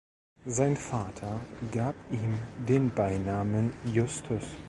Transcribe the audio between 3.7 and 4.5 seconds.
"Justus".